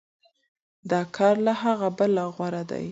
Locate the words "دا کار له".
0.91-1.53